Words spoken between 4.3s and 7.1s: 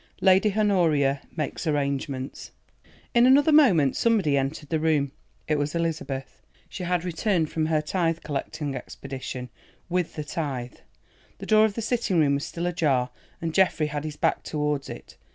entered the room; it was Elizabeth. She had